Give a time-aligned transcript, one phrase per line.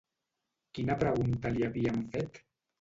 [0.77, 2.45] Quina pregunta li havien fet?